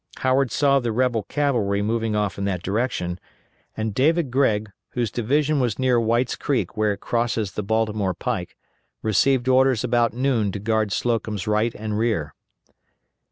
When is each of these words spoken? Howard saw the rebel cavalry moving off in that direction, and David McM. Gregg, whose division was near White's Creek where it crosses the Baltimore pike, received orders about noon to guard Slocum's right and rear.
Howard 0.21 0.51
saw 0.51 0.79
the 0.79 0.91
rebel 0.91 1.21
cavalry 1.21 1.79
moving 1.83 2.15
off 2.15 2.39
in 2.39 2.43
that 2.43 2.63
direction, 2.63 3.19
and 3.77 3.93
David 3.93 4.29
McM. 4.29 4.31
Gregg, 4.31 4.71
whose 4.93 5.11
division 5.11 5.59
was 5.59 5.77
near 5.77 5.99
White's 5.99 6.35
Creek 6.35 6.75
where 6.75 6.93
it 6.93 6.99
crosses 6.99 7.51
the 7.51 7.61
Baltimore 7.61 8.15
pike, 8.15 8.57
received 9.03 9.47
orders 9.47 9.83
about 9.83 10.11
noon 10.11 10.51
to 10.53 10.57
guard 10.59 10.91
Slocum's 10.91 11.45
right 11.45 11.75
and 11.75 11.99
rear. 11.99 12.33